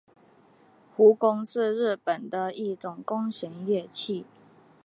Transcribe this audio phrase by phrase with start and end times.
[0.97, 4.25] 胡弓是日本的一种弓弦乐器。